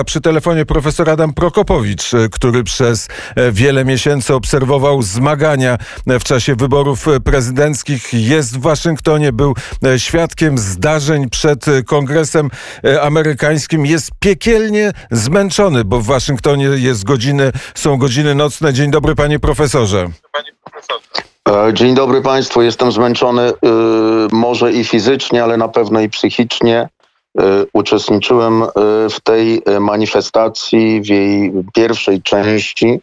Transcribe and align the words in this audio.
A 0.00 0.04
przy 0.04 0.20
telefonie 0.20 0.66
profesor 0.66 1.10
Adam 1.10 1.32
Prokopowicz, 1.32 2.14
e, 2.14 2.28
który 2.28 2.64
przez 2.64 3.08
e, 3.36 3.52
wiele 3.52 3.84
miesięcy 3.84 4.34
obserwował 4.34 5.02
zmagania 5.02 5.78
e, 6.06 6.18
w 6.18 6.24
czasie 6.24 6.54
wyborów 6.54 7.06
prezydenckich. 7.24 8.12
Jest 8.12 8.58
w 8.58 8.60
Waszyngtonie, 8.60 9.32
był 9.32 9.54
świadkiem 9.96 10.58
zdarzeń 10.58 11.30
przed 11.30 11.66
Kongresem 11.86 12.50
Amerykańskim. 13.02 13.86
Jest 13.86 14.10
piekielnie 14.20 14.92
zmęczony, 15.10 15.84
bo 15.84 16.00
w 16.00 16.06
Waszyngtonie 16.06 16.64
jest 16.64 17.04
godziny, 17.04 17.52
są 17.74 17.96
godziny 17.96 18.34
nocne. 18.34 18.72
Dzień 18.72 18.90
dobry, 18.90 19.14
panie 19.14 19.38
profesorze. 19.38 20.08
Dzień 21.72 21.94
dobry 21.94 22.22
Państwu. 22.22 22.62
Jestem 22.62 22.92
zmęczony, 22.92 23.52
może 24.32 24.72
i 24.72 24.84
fizycznie, 24.84 25.44
ale 25.44 25.56
na 25.56 25.68
pewno 25.68 26.00
i 26.00 26.08
psychicznie. 26.08 26.88
Y, 27.40 27.66
uczestniczyłem 27.72 28.62
y, 28.62 28.66
w 29.10 29.20
tej 29.20 29.62
y, 29.68 29.80
manifestacji, 29.80 31.00
w 31.02 31.06
jej 31.06 31.52
pierwszej 31.74 32.22
części. 32.22 33.00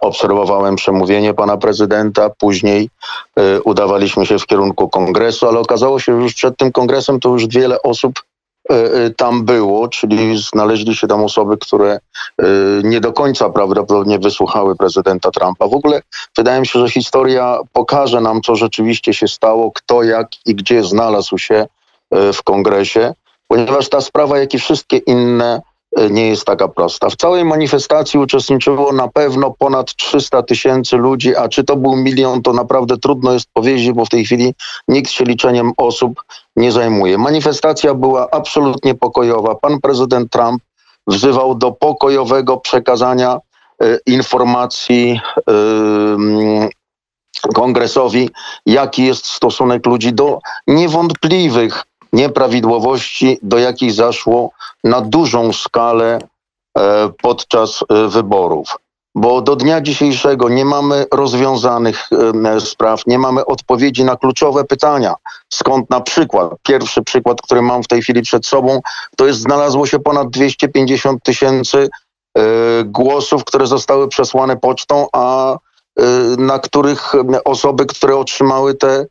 Obserwowałem 0.00 0.76
przemówienie 0.76 1.34
pana 1.34 1.56
prezydenta, 1.56 2.30
później 2.38 2.90
udawaliśmy 3.64 4.26
się 4.26 4.38
w 4.38 4.46
kierunku 4.46 4.88
kongresu, 4.88 5.48
ale 5.48 5.58
okazało 5.58 5.98
się, 5.98 6.16
że 6.16 6.22
już 6.22 6.34
przed 6.34 6.56
tym 6.56 6.72
kongresem 6.72 7.20
to 7.20 7.28
już 7.28 7.46
wiele 7.46 7.82
osób 7.82 8.12
tam 9.16 9.44
było, 9.44 9.88
czyli 9.88 10.38
znaleźli 10.38 10.96
się 10.96 11.06
tam 11.06 11.24
osoby, 11.24 11.58
które 11.58 11.98
nie 12.84 13.00
do 13.00 13.12
końca 13.12 13.50
prawdopodobnie 13.50 14.18
wysłuchały 14.18 14.76
prezydenta 14.76 15.30
Trumpa. 15.30 15.68
W 15.68 15.74
ogóle 15.74 16.02
wydaje 16.36 16.60
mi 16.60 16.66
się, 16.66 16.78
że 16.78 16.90
historia 16.90 17.58
pokaże 17.72 18.20
nam, 18.20 18.42
co 18.42 18.56
rzeczywiście 18.56 19.14
się 19.14 19.28
stało, 19.28 19.72
kto, 19.72 20.02
jak 20.02 20.28
i 20.46 20.54
gdzie 20.54 20.84
znalazł 20.84 21.38
się 21.38 21.66
w 22.12 22.42
kongresie, 22.42 23.14
ponieważ 23.52 23.88
ta 23.88 24.00
sprawa, 24.00 24.38
jak 24.38 24.54
i 24.54 24.58
wszystkie 24.58 24.96
inne, 24.96 25.62
e, 25.96 26.10
nie 26.10 26.28
jest 26.28 26.44
taka 26.44 26.68
prosta. 26.68 27.10
W 27.10 27.16
całej 27.16 27.44
manifestacji 27.44 28.20
uczestniczyło 28.20 28.92
na 28.92 29.08
pewno 29.08 29.54
ponad 29.58 29.94
300 29.96 30.42
tysięcy 30.42 30.96
ludzi, 30.96 31.36
a 31.36 31.48
czy 31.48 31.64
to 31.64 31.76
był 31.76 31.96
milion, 31.96 32.42
to 32.42 32.52
naprawdę 32.52 32.98
trudno 32.98 33.32
jest 33.32 33.46
powiedzieć, 33.52 33.92
bo 33.92 34.04
w 34.04 34.08
tej 34.08 34.24
chwili 34.24 34.54
nikt 34.88 35.10
się 35.10 35.24
liczeniem 35.24 35.72
osób 35.76 36.24
nie 36.56 36.72
zajmuje. 36.72 37.18
Manifestacja 37.18 37.94
była 37.94 38.28
absolutnie 38.30 38.94
pokojowa. 38.94 39.54
Pan 39.54 39.80
prezydent 39.80 40.32
Trump 40.32 40.62
wzywał 41.06 41.54
do 41.54 41.72
pokojowego 41.72 42.56
przekazania 42.56 43.38
e, 43.82 43.98
informacji 44.06 45.20
e, 45.48 45.52
kongresowi, 47.54 48.30
jaki 48.66 49.04
jest 49.04 49.26
stosunek 49.26 49.86
ludzi 49.86 50.12
do 50.12 50.38
niewątpliwych 50.66 51.84
nieprawidłowości, 52.12 53.38
do 53.42 53.58
jakich 53.58 53.92
zaszło 53.92 54.50
na 54.84 55.00
dużą 55.00 55.52
skalę 55.52 56.18
e, 56.78 57.10
podczas 57.22 57.84
e, 57.88 58.08
wyborów. 58.08 58.76
Bo 59.14 59.42
do 59.42 59.56
dnia 59.56 59.80
dzisiejszego 59.80 60.48
nie 60.48 60.64
mamy 60.64 61.06
rozwiązanych 61.12 62.08
e, 62.44 62.60
spraw, 62.60 63.06
nie 63.06 63.18
mamy 63.18 63.46
odpowiedzi 63.46 64.04
na 64.04 64.16
kluczowe 64.16 64.64
pytania. 64.64 65.14
Skąd 65.52 65.90
na 65.90 66.00
przykład, 66.00 66.52
pierwszy 66.62 67.02
przykład, 67.02 67.42
który 67.42 67.62
mam 67.62 67.82
w 67.82 67.88
tej 67.88 68.02
chwili 68.02 68.22
przed 68.22 68.46
sobą, 68.46 68.80
to 69.16 69.26
jest 69.26 69.40
znalazło 69.40 69.86
się 69.86 69.98
ponad 69.98 70.30
250 70.30 71.22
tysięcy 71.22 71.88
głosów, 72.84 73.44
które 73.44 73.66
zostały 73.66 74.08
przesłane 74.08 74.56
pocztą, 74.56 75.06
a 75.12 75.56
na 76.38 76.58
których 76.58 77.12
osoby, 77.44 77.86
które 77.86 78.16
otrzymały 78.16 78.74
te 78.74 79.06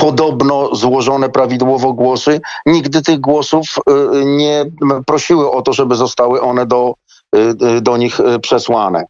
podobno 0.00 0.74
złożone 0.74 1.28
prawidłowo 1.28 1.92
głosy, 1.92 2.40
nigdy 2.66 3.02
tych 3.02 3.20
głosów 3.20 3.66
y, 3.78 4.24
nie 4.24 4.64
prosiły 5.06 5.50
o 5.50 5.62
to, 5.62 5.72
żeby 5.72 5.94
zostały 5.94 6.40
one 6.40 6.66
do, 6.66 6.94
y, 7.36 7.38
y, 7.76 7.80
do 7.80 7.96
nich 7.96 8.18
przesłane. 8.42 9.04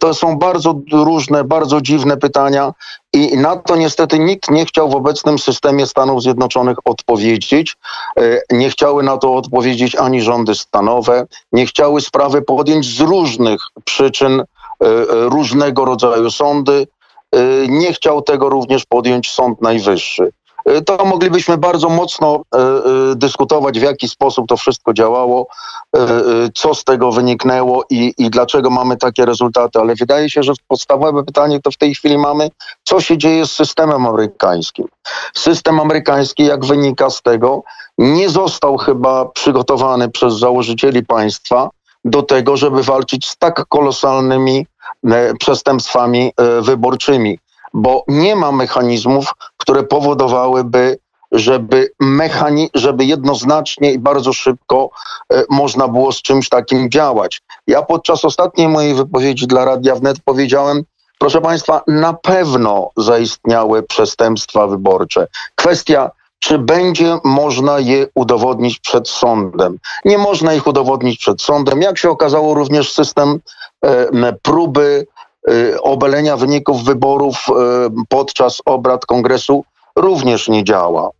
To 0.00 0.14
są 0.14 0.38
bardzo 0.38 0.80
różne, 0.92 1.44
bardzo 1.44 1.80
dziwne 1.80 2.16
pytania 2.16 2.72
i 3.12 3.36
na 3.36 3.56
to 3.56 3.76
niestety 3.76 4.18
nikt 4.18 4.50
nie 4.50 4.66
chciał 4.66 4.90
w 4.90 4.94
obecnym 4.94 5.38
systemie 5.38 5.86
Stanów 5.86 6.22
Zjednoczonych 6.22 6.78
odpowiedzieć. 6.84 7.76
Nie 8.50 8.70
chciały 8.70 9.02
na 9.02 9.16
to 9.16 9.34
odpowiedzieć 9.34 9.96
ani 9.96 10.22
rządy 10.22 10.54
stanowe, 10.54 11.26
nie 11.52 11.66
chciały 11.66 12.00
sprawy 12.00 12.42
podjąć 12.42 12.96
z 12.96 13.00
różnych 13.00 13.60
przyczyn, 13.84 14.42
różnego 15.10 15.84
rodzaju 15.84 16.30
sądy, 16.30 16.86
Y, 16.94 16.97
nie 17.68 17.92
chciał 17.92 18.22
tego 18.22 18.48
również 18.48 18.86
podjąć 18.86 19.30
Sąd 19.30 19.62
Najwyższy. 19.62 20.32
Y, 20.70 20.82
to 20.82 21.04
moglibyśmy 21.04 21.58
bardzo 21.58 21.88
mocno 21.88 22.42
y, 23.12 23.16
dyskutować, 23.16 23.78
w 23.80 23.82
jaki 23.82 24.08
sposób 24.08 24.48
to 24.48 24.56
wszystko 24.56 24.92
działało, 24.92 25.46
co 26.54 26.74
z 26.74 26.84
tego 26.84 27.12
wyniknęło 27.12 27.84
i, 27.90 28.14
i 28.18 28.30
dlaczego 28.30 28.70
mamy 28.70 28.96
takie 28.96 29.24
rezultaty, 29.24 29.78
ale 29.78 29.94
wydaje 29.94 30.30
się, 30.30 30.42
że 30.42 30.52
podstawowe 30.68 31.24
pytanie 31.24 31.60
to 31.60 31.70
w 31.70 31.76
tej 31.76 31.94
chwili 31.94 32.18
mamy, 32.18 32.50
co 32.84 33.00
się 33.00 33.18
dzieje 33.18 33.46
z 33.46 33.52
systemem 33.52 34.06
amerykańskim. 34.06 34.86
System 35.34 35.80
amerykański, 35.80 36.44
jak 36.44 36.64
wynika 36.64 37.10
z 37.10 37.22
tego, 37.22 37.62
nie 37.98 38.28
został 38.28 38.76
chyba 38.76 39.24
przygotowany 39.24 40.10
przez 40.10 40.34
założycieli 40.34 41.04
państwa 41.04 41.70
do 42.04 42.22
tego, 42.22 42.56
żeby 42.56 42.82
walczyć 42.82 43.28
z 43.28 43.36
tak 43.36 43.64
kolosalnymi 43.68 44.66
przestępstwami 45.38 46.32
e, 46.36 46.62
wyborczymi, 46.62 47.38
bo 47.74 48.04
nie 48.08 48.36
ma 48.36 48.52
mechanizmów, 48.52 49.32
które 49.56 49.82
powodowałyby, 49.82 50.98
żeby, 51.32 51.90
mechani- 52.02 52.68
żeby 52.74 53.04
jednoznacznie 53.04 53.92
i 53.92 53.98
bardzo 53.98 54.32
szybko 54.32 54.90
e, 55.32 55.44
można 55.50 55.88
było 55.88 56.12
z 56.12 56.22
czymś 56.22 56.48
takim 56.48 56.90
działać. 56.90 57.42
Ja 57.66 57.82
podczas 57.82 58.24
ostatniej 58.24 58.68
mojej 58.68 58.94
wypowiedzi 58.94 59.46
dla 59.46 59.64
Radia 59.64 59.94
Wnet 59.94 60.16
powiedziałem, 60.24 60.82
proszę 61.18 61.40
Państwa, 61.40 61.82
na 61.86 62.12
pewno 62.12 62.90
zaistniały 62.96 63.82
przestępstwa 63.82 64.66
wyborcze. 64.66 65.26
Kwestia 65.54 66.10
czy 66.38 66.58
będzie 66.58 67.18
można 67.24 67.78
je 67.78 68.06
udowodnić 68.14 68.78
przed 68.78 69.08
sądem. 69.08 69.78
Nie 70.04 70.18
można 70.18 70.54
ich 70.54 70.66
udowodnić 70.66 71.18
przed 71.18 71.42
sądem. 71.42 71.82
Jak 71.82 71.98
się 71.98 72.10
okazało, 72.10 72.54
również 72.54 72.92
system 72.92 73.28
e, 73.30 73.38
próby 74.42 75.06
e, 75.48 75.80
obalenia 75.80 76.36
wyników 76.36 76.84
wyborów 76.84 77.46
e, 77.48 77.52
podczas 78.08 78.62
obrad 78.64 79.06
kongresu 79.06 79.64
również 79.96 80.48
nie 80.48 80.64
działa. 80.64 81.10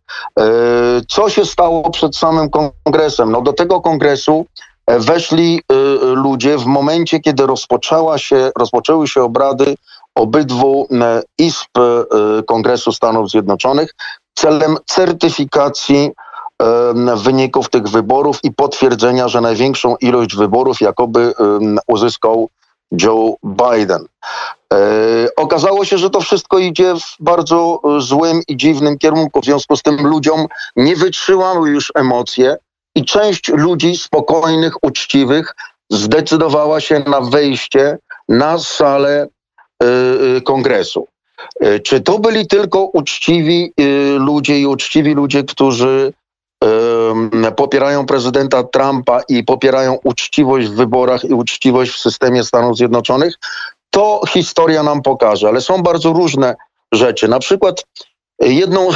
Co 1.09 1.29
się 1.29 1.45
stało 1.45 1.89
przed 1.89 2.15
samym 2.15 2.49
kongresem? 2.49 3.31
No 3.31 3.41
do 3.41 3.53
tego 3.53 3.81
kongresu 3.81 4.45
weszli 4.87 5.61
ludzie 6.01 6.57
w 6.57 6.65
momencie, 6.65 7.19
kiedy 7.19 7.45
rozpoczęła 7.45 8.17
się, 8.17 8.51
rozpoczęły 8.57 9.07
się 9.07 9.23
obrady 9.23 9.75
obydwu 10.15 10.87
izb 11.37 11.69
Kongresu 12.47 12.91
Stanów 12.91 13.29
Zjednoczonych 13.29 13.93
celem 14.35 14.77
certyfikacji 14.85 16.11
wyników 17.15 17.69
tych 17.69 17.83
wyborów 17.83 18.39
i 18.43 18.51
potwierdzenia, 18.51 19.27
że 19.27 19.41
największą 19.41 19.95
ilość 19.95 20.35
wyborów 20.35 20.81
jakoby 20.81 21.33
uzyskał 21.87 22.49
Joe 22.91 23.35
Biden. 23.43 24.05
E, 24.73 24.77
okazało 25.35 25.85
się, 25.85 25.97
że 25.97 26.09
to 26.09 26.21
wszystko 26.21 26.59
idzie 26.59 26.93
w 26.95 27.15
bardzo 27.19 27.81
złym 27.99 28.41
i 28.47 28.57
dziwnym 28.57 28.97
kierunku. 28.97 29.41
W 29.41 29.45
związku 29.45 29.75
z 29.75 29.81
tym 29.81 30.07
ludziom 30.07 30.45
nie 30.75 30.95
wytrzymały 30.95 31.69
już 31.69 31.91
emocje 31.95 32.57
i 32.95 33.05
część 33.05 33.47
ludzi 33.47 33.97
spokojnych, 33.97 34.83
uczciwych 34.83 35.55
zdecydowała 35.89 36.81
się 36.81 36.99
na 36.99 37.21
wejście 37.21 37.97
na 38.29 38.59
salę 38.59 39.27
e, 39.83 39.85
e, 40.37 40.41
kongresu. 40.41 41.07
E, 41.59 41.79
czy 41.79 42.01
to 42.01 42.19
byli 42.19 42.47
tylko 42.47 42.83
uczciwi 42.83 43.73
e, 43.77 43.83
ludzie 44.19 44.59
i 44.59 44.67
uczciwi 44.67 45.13
ludzie, 45.13 45.43
którzy 45.43 46.13
popierają 47.55 48.05
prezydenta 48.05 48.63
Trumpa 48.63 49.21
i 49.29 49.43
popierają 49.43 49.97
uczciwość 50.03 50.67
w 50.67 50.75
wyborach 50.75 51.23
i 51.23 51.33
uczciwość 51.33 51.91
w 51.91 51.99
systemie 51.99 52.43
Stanów 52.43 52.77
Zjednoczonych? 52.77 53.35
To 53.89 54.21
historia 54.29 54.83
nam 54.83 55.01
pokaże, 55.01 55.47
ale 55.47 55.61
są 55.61 55.83
bardzo 55.83 56.13
różne 56.13 56.55
rzeczy. 56.91 57.27
Na 57.27 57.39
przykład 57.39 57.83
jedną 58.41 58.89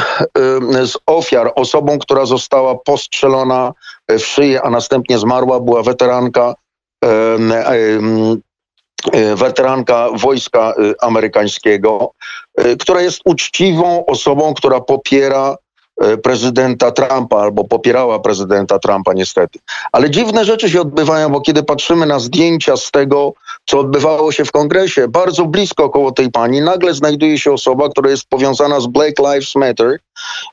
z 0.85 0.97
ofiar, 1.05 1.51
osobą, 1.55 1.99
która 1.99 2.25
została 2.25 2.75
postrzelona 2.75 3.73
w 4.09 4.19
szyję, 4.19 4.61
a 4.61 4.69
następnie 4.69 5.17
zmarła, 5.17 5.59
była 5.59 5.83
weteranka 5.83 6.53
E, 9.13 9.35
weteranka 9.35 10.09
wojska 10.13 10.73
e, 10.73 11.03
amerykańskiego, 11.03 12.11
e, 12.57 12.75
która 12.75 13.01
jest 13.01 13.21
uczciwą 13.25 14.05
osobą, 14.05 14.53
która 14.53 14.81
popiera 14.81 15.51
e, 15.51 15.55
prezydenta 16.23 16.91
Trumpa 16.91 17.37
albo 17.37 17.63
popierała 17.63 18.19
prezydenta 18.19 18.79
Trumpa 18.79 19.13
niestety. 19.13 19.59
Ale 19.91 20.09
dziwne 20.09 20.45
rzeczy 20.45 20.69
się 20.69 20.81
odbywają, 20.81 21.29
bo 21.29 21.41
kiedy 21.41 21.63
patrzymy 21.63 22.05
na 22.05 22.19
zdjęcia 22.19 22.77
z 22.77 22.91
tego, 22.91 23.33
co 23.65 23.79
odbywało 23.79 24.31
się 24.31 24.45
w 24.45 24.51
kongresie, 24.51 25.07
bardzo 25.07 25.45
blisko 25.45 25.89
koło 25.89 26.11
tej 26.11 26.31
pani, 26.31 26.61
nagle 26.61 26.93
znajduje 26.93 27.39
się 27.39 27.51
osoba, 27.51 27.89
która 27.89 28.09
jest 28.09 28.25
powiązana 28.25 28.79
z 28.79 28.87
Black 28.87 29.19
Lives 29.19 29.55
Matter, 29.55 29.99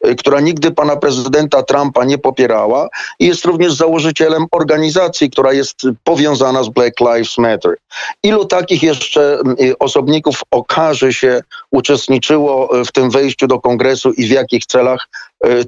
y, 0.06 0.14
która 0.16 0.40
nigdy 0.40 0.70
pana 0.70 0.96
prezydenta 0.96 1.62
Trumpa 1.62 2.04
nie 2.04 2.18
popierała 2.18 2.88
i 3.18 3.26
jest 3.26 3.44
również 3.44 3.72
założycielem 3.72 4.46
organizacji, 4.52 5.30
która 5.30 5.52
jest 5.52 5.76
powiązana 6.04 6.62
z 6.62 6.68
Black 6.68 7.00
Lives 7.00 7.38
Matter. 7.38 7.76
Ilu 8.22 8.44
takich 8.44 8.82
jeszcze 8.82 9.38
y, 9.60 9.78
osobników 9.78 10.42
okaże 10.50 11.12
się, 11.12 11.40
uczestniczyło 11.70 12.70
w 12.86 12.92
tym 12.92 13.10
wejściu 13.10 13.46
do 13.46 13.60
kongresu 13.60 14.12
i 14.12 14.26
w 14.26 14.30
jakich 14.30 14.66
celach, 14.66 15.08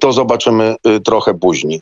to 0.00 0.12
zobaczymy 0.12 0.76
trochę 1.04 1.34
później. 1.34 1.80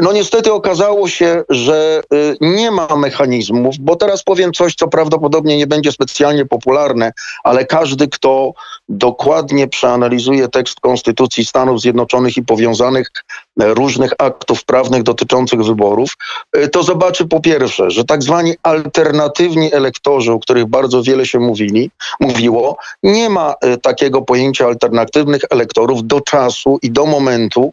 No 0.00 0.12
niestety 0.12 0.52
okazało 0.52 1.08
się, 1.08 1.42
że 1.48 2.02
nie 2.40 2.70
ma 2.70 2.96
mechanizmów, 2.96 3.78
bo 3.78 3.96
teraz 3.96 4.22
powiem 4.22 4.52
coś, 4.52 4.74
co 4.74 4.88
prawdopodobnie 4.88 5.56
nie 5.56 5.66
będzie 5.66 5.92
specjalnie 5.92 6.46
popularne, 6.46 7.12
ale 7.44 7.64
każdy, 7.64 8.08
kto 8.08 8.52
dokładnie 8.88 9.68
przeanalizuje 9.68 10.48
tekst 10.48 10.80
Konstytucji 10.80 11.44
Stanów 11.44 11.80
Zjednoczonych 11.80 12.36
i 12.36 12.42
powiązanych 12.42 13.08
e, 13.08 13.45
różnych 13.56 14.12
aktów 14.18 14.64
prawnych 14.64 15.02
dotyczących 15.02 15.62
wyborów, 15.62 16.16
e, 16.52 16.68
to 16.68 16.82
zobaczy 16.82 17.26
po 17.26 17.40
pierwsze, 17.40 17.90
że 17.90 18.04
tak 18.04 18.22
zwani 18.22 18.54
alternatywni 18.62 19.74
elektorzy, 19.74 20.32
o 20.32 20.38
których 20.38 20.66
bardzo 20.66 21.02
wiele 21.02 21.26
się 21.26 21.38
mówili, 21.38 21.90
mówiło, 22.20 22.76
nie 23.02 23.30
ma 23.30 23.54
e, 23.60 23.76
takiego 23.76 24.22
pojęcia 24.22 24.66
alternatywnych 24.66 25.42
elektorów 25.50 26.06
do 26.06 26.20
czasu 26.20 26.78
i 26.82 26.90
do 26.90 27.06
momentu, 27.06 27.72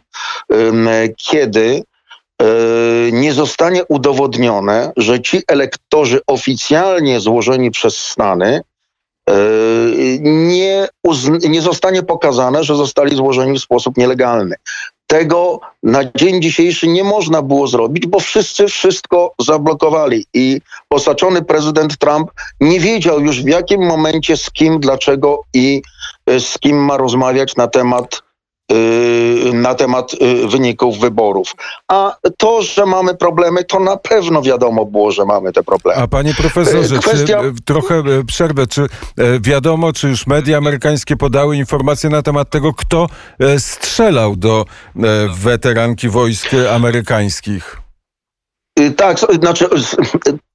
kiedy 1.16 1.82
nie 3.12 3.32
zostanie 3.32 3.84
udowodnione, 3.84 4.92
że 4.96 5.20
ci 5.20 5.42
elektorzy 5.48 6.20
oficjalnie 6.26 7.20
złożeni 7.20 7.70
przez 7.70 7.96
Stany 7.96 8.60
nie, 10.20 10.88
nie 11.48 11.62
zostanie 11.62 12.02
pokazane, 12.02 12.64
że 12.64 12.76
zostali 12.76 13.16
złożeni 13.16 13.58
w 13.58 13.62
sposób 13.62 13.96
nielegalny. 13.96 14.56
Tego 15.06 15.60
na 15.82 16.00
dzień 16.16 16.42
dzisiejszy 16.42 16.88
nie 16.88 17.04
można 17.04 17.42
było 17.42 17.66
zrobić, 17.66 18.06
bo 18.06 18.20
wszyscy 18.20 18.66
wszystko 18.66 19.34
zablokowali. 19.38 20.26
I 20.34 20.60
osaczony 20.90 21.42
prezydent 21.42 21.98
Trump 21.98 22.30
nie 22.60 22.80
wiedział 22.80 23.20
już 23.20 23.42
w 23.42 23.48
jakim 23.48 23.86
momencie, 23.86 24.36
z 24.36 24.50
kim, 24.50 24.80
dlaczego 24.80 25.40
i 25.54 25.82
z 26.38 26.58
kim 26.58 26.84
ma 26.84 26.96
rozmawiać 26.96 27.56
na 27.56 27.68
temat 27.68 28.22
na 29.52 29.74
temat 29.74 30.14
y, 30.14 30.48
wyników 30.48 30.98
wyborów. 30.98 31.54
A 31.88 32.16
to, 32.38 32.62
że 32.62 32.86
mamy 32.86 33.14
problemy, 33.14 33.64
to 33.64 33.80
na 33.80 33.96
pewno 33.96 34.42
wiadomo 34.42 34.84
było, 34.84 35.12
że 35.12 35.24
mamy 35.24 35.52
te 35.52 35.62
problemy. 35.62 36.02
A 36.02 36.06
panie 36.06 36.34
profesorze, 36.34 36.98
Kwestia... 36.98 37.40
czy, 37.42 37.62
trochę 37.64 38.02
przerwę, 38.26 38.66
czy 38.66 38.86
wiadomo, 39.40 39.92
czy 39.92 40.08
już 40.08 40.26
media 40.26 40.58
amerykańskie 40.58 41.16
podały 41.16 41.56
informacje 41.56 42.10
na 42.10 42.22
temat 42.22 42.50
tego, 42.50 42.74
kto 42.74 43.06
strzelał 43.58 44.36
do 44.36 44.64
weteranki 45.34 46.08
wojsk 46.08 46.50
amerykańskich? 46.74 47.80
Y, 48.80 48.90
tak, 48.90 49.18
znaczy 49.18 49.68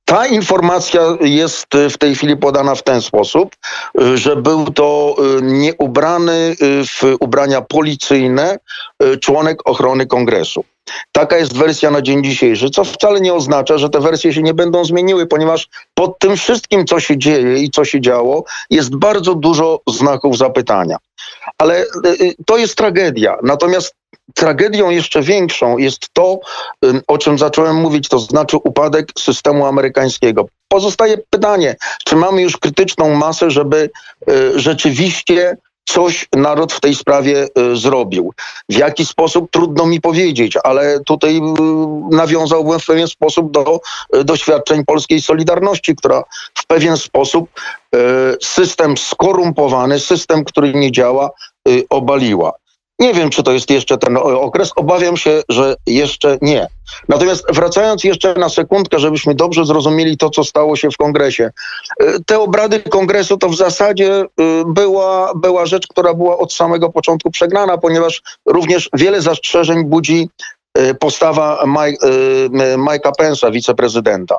ta 0.10 0.28
informacja 0.28 1.02
jest 1.22 1.68
w 1.90 1.98
tej 1.98 2.16
chwili 2.16 2.38
podana 2.38 2.76
w 2.76 2.84
ten 2.84 3.02
sposób, 3.02 3.56
że 4.14 4.36
był 4.36 4.66
to 4.66 5.16
y, 5.38 5.42
nieubrany 5.42 6.56
y, 6.62 6.86
w 6.86 7.04
ubrania 7.20 7.62
policyjne 7.62 8.58
y, 9.04 9.18
członek 9.18 9.70
ochrony 9.70 10.06
kongresu. 10.08 10.66
Taka 11.12 11.38
jest 11.38 11.58
wersja 11.58 11.92
na 11.92 12.02
dzień 12.02 12.24
dzisiejszy, 12.24 12.70
co 12.70 12.84
wcale 12.84 13.22
nie 13.22 13.34
oznacza, 13.34 13.78
że 13.78 13.90
te 13.90 14.00
wersje 14.00 14.34
się 14.34 14.44
nie 14.44 14.54
będą 14.54 14.86
zmieniły, 14.86 15.28
ponieważ 15.28 15.68
pod 15.94 16.20
tym 16.20 16.38
wszystkim, 16.38 16.86
co 16.86 17.00
się 17.00 17.18
dzieje 17.18 17.58
i 17.58 17.70
co 17.70 17.86
się 17.86 18.02
działo, 18.02 18.44
jest 18.70 18.96
bardzo 18.96 19.36
dużo 19.36 19.82
znaków 19.88 20.38
zapytania. 20.38 20.98
Ale 21.58 21.86
to 22.46 22.58
jest 22.58 22.76
tragedia. 22.76 23.38
Natomiast 23.44 23.99
tragedią 24.36 24.90
jeszcze 24.90 25.22
większą 25.22 25.78
jest 25.78 26.08
to, 26.14 26.40
o 27.08 27.18
czym 27.18 27.38
zacząłem 27.38 27.76
mówić, 27.76 28.08
to 28.08 28.20
znaczy 28.20 28.58
upadek 28.58 29.08
systemu 29.20 29.66
amerykańskiego. 29.66 30.46
Pozostaje 30.68 31.18
pytanie, 31.30 31.76
czy 32.06 32.16
mamy 32.16 32.42
już 32.42 32.58
krytyczną 32.58 33.16
masę, 33.16 33.52
żeby 33.52 33.90
y, 34.30 34.60
rzeczywiście 34.60 35.58
coś 35.86 36.28
naród 36.36 36.74
w 36.74 36.80
tej 36.80 36.96
sprawie 36.96 37.48
y, 37.74 37.76
zrobił. 37.76 38.34
W 38.70 38.74
jaki 38.74 39.06
sposób 39.06 39.52
trudno 39.52 39.86
mi 39.86 40.02
powiedzieć, 40.02 40.58
ale 40.64 41.00
tutaj 41.00 41.38
y, 41.38 41.42
nawiązałbym 42.16 42.80
w 42.80 42.86
pewien 42.86 43.08
sposób 43.08 43.52
do 43.52 43.80
doświadczeń 44.24 44.86
polskiej 44.86 45.22
Solidarności, 45.22 45.96
która 45.96 46.24
w 46.56 46.68
pewien 46.68 46.98
sposób 46.98 47.50
system 48.42 48.98
skorumpowany, 48.98 50.00
system, 50.00 50.46
który 50.46 50.74
nie 50.74 50.92
działa, 50.92 51.32
obaliła. 51.90 52.54
Nie 53.00 53.14
wiem, 53.14 53.30
czy 53.30 53.44
to 53.44 53.52
jest 53.52 53.70
jeszcze 53.70 53.98
ten 53.98 54.18
okres. 54.18 54.72
Obawiam 54.76 55.18
się, 55.18 55.42
że 55.50 55.76
jeszcze 55.88 56.38
nie. 56.42 56.68
Natomiast 57.08 57.46
wracając 57.50 58.04
jeszcze 58.04 58.34
na 58.34 58.50
sekundkę, 58.50 59.00
żebyśmy 59.00 59.36
dobrze 59.36 59.66
zrozumieli 59.66 60.18
to, 60.18 60.30
co 60.30 60.44
stało 60.44 60.76
się 60.76 60.92
w 60.92 60.98
kongresie. 60.98 61.52
Y, 62.04 62.24
te 62.26 62.40
obrady 62.40 62.80
kongresu 62.80 63.38
to 63.38 63.50
w 63.50 63.56
zasadzie 63.56 64.22
y, 64.22 64.26
była, 64.68 65.32
była 65.36 65.66
rzecz, 65.66 65.88
która 65.88 66.14
była 66.14 66.38
od 66.38 66.54
samego 66.54 66.90
początku 66.90 67.32
przegnana, 67.32 67.78
ponieważ 67.78 68.22
również 68.46 68.90
wiele 68.94 69.22
zastrzeżeń 69.22 69.86
budzi 69.86 70.30
Y, 70.78 70.96
postawa 70.96 71.64
Mike, 71.68 72.08
Mike'a 72.78 73.12
Pence'a, 73.20 73.52
wiceprezydenta. 73.52 74.38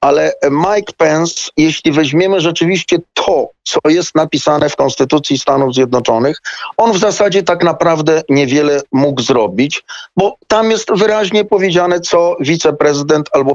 Ale 0.00 0.32
Mike 0.50 0.92
Pence, 0.96 1.50
jeśli 1.56 1.92
weźmiemy 1.92 2.40
rzeczywiście 2.40 2.98
to, 3.14 3.48
co 3.62 3.78
jest 3.88 4.14
napisane 4.14 4.68
w 4.68 4.76
Konstytucji 4.76 5.38
Stanów 5.38 5.74
Zjednoczonych, 5.74 6.36
on 6.76 6.92
w 6.92 6.98
zasadzie 6.98 7.42
tak 7.42 7.64
naprawdę 7.64 8.22
niewiele 8.28 8.80
mógł 8.92 9.22
zrobić, 9.22 9.82
bo 10.16 10.36
tam 10.46 10.70
jest 10.70 10.92
wyraźnie 10.94 11.44
powiedziane, 11.44 12.00
co 12.00 12.36
wiceprezydent 12.40 13.28
albo 13.32 13.54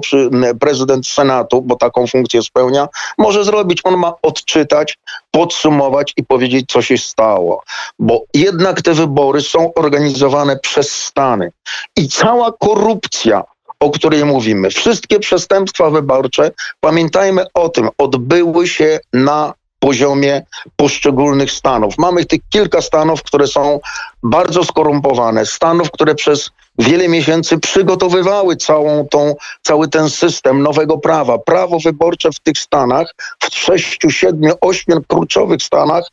prezydent 0.60 1.08
Senatu, 1.08 1.62
bo 1.62 1.76
taką 1.76 2.08
funkcję 2.08 2.42
spełnia, 2.42 2.88
może 3.18 3.44
zrobić. 3.44 3.82
On 3.84 3.98
ma 3.98 4.14
odczytać, 4.22 4.98
podsumować 5.32 6.14
i 6.18 6.24
powiedzieć, 6.24 6.66
co 6.70 6.82
się 6.82 6.98
stało. 6.98 7.64
Bo 8.00 8.24
jednak 8.34 8.82
te 8.82 8.94
wybory 8.94 9.42
są 9.42 9.74
organizowane 9.74 10.60
przez 10.60 10.92
Stany. 10.92 11.52
I 11.96 12.10
cała 12.10 12.52
korupcja, 12.52 13.44
o 13.80 13.90
której 13.90 14.26
mówimy, 14.26 14.70
wszystkie 14.70 15.20
przestępstwa 15.20 15.90
wyborcze, 15.90 16.52
pamiętajmy 16.80 17.46
o 17.54 17.70
tym, 17.70 17.90
odbyły 17.98 18.68
się 18.68 19.00
na 19.14 19.54
poziomie 19.88 20.44
poszczególnych 20.76 21.52
stanów. 21.52 21.98
Mamy 21.98 22.26
tych 22.26 22.42
kilka 22.50 22.82
stanów, 22.82 23.24
które 23.24 23.48
są 23.48 23.80
bardzo 24.24 24.64
skorumpowane, 24.64 25.46
stanów, 25.46 25.92
które 25.92 26.16
przez 26.16 26.50
wiele 26.80 27.08
miesięcy 27.08 27.58
przygotowywały 27.58 28.56
całą 28.56 29.08
tą, 29.08 29.36
cały 29.62 29.88
ten 29.88 30.10
system 30.10 30.64
nowego 30.64 30.98
prawa. 30.98 31.38
Prawo 31.38 31.80
wyborcze 31.80 32.32
w 32.32 32.40
tych 32.40 32.58
stanach, 32.58 33.16
w 33.44 33.56
sześciu, 33.56 34.10
siedmiu, 34.10 34.54
ośmiu 34.62 35.02
kluczowych 35.08 35.62
stanach 35.64 36.04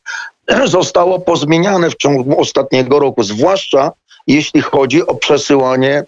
zostało 0.78 1.20
pozmieniane 1.20 1.90
w 1.90 1.96
ciągu 1.96 2.40
ostatniego 2.40 2.98
roku, 2.98 3.22
zwłaszcza 3.22 3.92
jeśli 4.26 4.62
chodzi 4.62 5.06
o 5.06 5.14
przesyłanie 5.14 6.04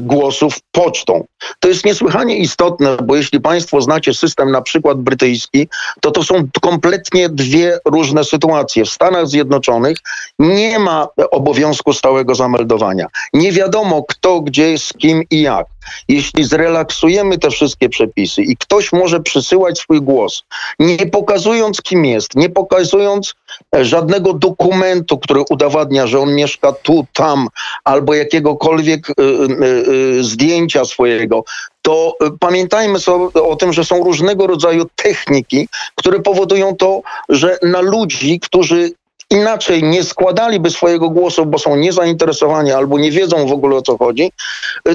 głosów 0.00 0.60
pocztą. 0.72 1.24
To 1.60 1.68
jest 1.68 1.84
niesłychanie 1.84 2.36
istotne, 2.36 2.96
bo 3.04 3.16
jeśli 3.16 3.40
Państwo 3.40 3.80
znacie 3.80 4.14
system 4.14 4.50
na 4.50 4.62
przykład 4.62 4.98
brytyjski, 4.98 5.68
to 6.00 6.10
to 6.10 6.22
są 6.22 6.34
kompletnie 6.60 7.28
dwie 7.28 7.78
różne 7.84 8.24
sytuacje. 8.24 8.84
W 8.84 8.90
Stanach 8.90 9.26
Zjednoczonych 9.26 9.96
nie 10.38 10.78
ma 10.78 11.08
obowiązku 11.30 11.92
stałego 11.92 12.34
zameldowania. 12.34 13.06
Nie 13.32 13.52
wiadomo 13.52 14.04
kto, 14.08 14.40
gdzie, 14.40 14.78
z 14.78 14.92
kim 14.92 15.22
i 15.30 15.40
jak. 15.42 15.66
Jeśli 16.08 16.44
zrelaksujemy 16.44 17.38
te 17.38 17.50
wszystkie 17.50 17.88
przepisy 17.88 18.42
i 18.42 18.56
ktoś 18.56 18.92
może 18.92 19.20
przysyłać 19.20 19.78
swój 19.78 20.02
głos, 20.02 20.42
nie 20.78 21.06
pokazując 21.06 21.82
kim 21.82 22.04
jest, 22.04 22.36
nie 22.36 22.50
pokazując 22.50 23.34
żadnego 23.80 24.32
dokumentu, 24.32 25.18
który 25.18 25.44
udowadnia, 25.50 26.06
że 26.06 26.20
on 26.20 26.34
mieszka 26.34 26.72
tu, 26.72 27.06
tam, 27.12 27.48
albo 27.84 28.14
jakiegokolwiek 28.14 29.10
y, 29.10 29.12
y, 29.22 29.92
y, 30.18 30.24
zdjęcia 30.24 30.84
swojego, 30.84 31.44
to 31.82 32.16
pamiętajmy 32.40 32.98
sobie 32.98 33.42
o 33.42 33.56
tym, 33.56 33.72
że 33.72 33.84
są 33.84 34.04
różnego 34.04 34.46
rodzaju 34.46 34.86
techniki, 34.96 35.68
które 35.94 36.20
powodują 36.20 36.76
to, 36.76 37.02
że 37.28 37.58
na 37.62 37.80
ludzi, 37.80 38.40
którzy 38.40 38.90
inaczej 39.32 39.82
nie 39.82 40.04
składaliby 40.04 40.70
swojego 40.70 41.10
głosu, 41.10 41.46
bo 41.46 41.58
są 41.58 41.76
niezainteresowani 41.76 42.72
albo 42.72 42.98
nie 42.98 43.10
wiedzą 43.10 43.46
w 43.46 43.52
ogóle 43.52 43.76
o 43.76 43.82
co 43.82 43.98
chodzi, 43.98 44.32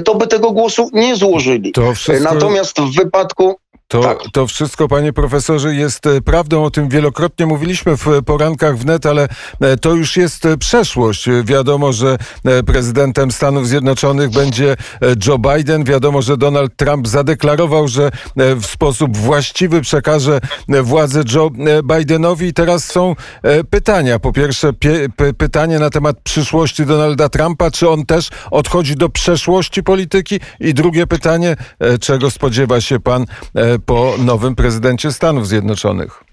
to 0.06 0.16
by 0.16 0.28
tego 0.28 0.52
głosu 0.52 0.90
nie 0.94 1.16
złożyli. 1.16 1.74
Wszystko... 1.96 2.34
Natomiast 2.34 2.82
w 2.82 2.96
wypadku 2.96 3.56
To, 3.88 4.02
tak. 4.02 4.18
to 4.34 4.48
wszystko, 4.48 4.88
panie 4.88 5.14
profesorze, 5.14 5.76
jest 5.76 6.08
e, 6.08 6.22
prawdą. 6.22 6.64
O 6.64 6.72
tym 6.72 6.90
wielokrotnie 6.90 7.46
mówiliśmy 7.46 7.98
w 7.98 8.24
porankach 8.26 8.78
wnet, 8.78 9.06
ale 9.06 9.28
e, 9.60 9.78
to 9.78 9.94
już 9.94 10.18
jest 10.18 10.46
e, 10.46 10.58
przeszłość. 10.58 11.30
Wiadomo, 11.44 11.94
że 11.94 12.18
prezydentem 12.66 13.32
Stanów 13.32 13.68
Zjednoczonych 13.68 14.30
będzie 14.30 14.76
Joe 15.28 15.38
Biden. 15.38 15.84
Wiadomo, 15.84 16.22
że 16.22 16.38
Donald 16.38 16.76
Trump 16.76 17.08
zadeklarował, 17.08 17.88
że 17.88 18.12
w 18.36 18.66
sposób 18.66 19.18
właściwy 19.18 19.82
przekaże 19.82 20.40
władzę 20.84 21.24
Joe 21.34 21.52
Bidenowi. 21.84 22.48
I 22.48 22.54
teraz 22.54 22.86
są 22.86 23.16
pytania. 23.70 24.20
Po 24.20 24.34
pierwsze, 24.34 24.72
pytanie 25.38 25.80
na 25.80 25.90
temat 25.90 26.18
przyszłości 26.24 26.86
Donalda 26.86 27.30
Trumpa. 27.30 27.72
Czy 27.72 27.90
on 27.90 28.06
też 28.06 28.30
odchodzi 28.52 28.96
do 28.96 29.10
przeszłości 29.10 29.84
polityki? 29.84 30.40
I 30.60 30.74
drugie 30.74 31.08
pytanie, 31.08 31.56
czego 32.00 32.32
spodziewa 32.32 32.82
się 32.82 33.00
pan 33.00 33.26
po 33.86 34.14
nowym 34.18 34.56
prezydencie 34.56 35.12
Stanów 35.12 35.48
Zjednoczonych? 35.48 36.24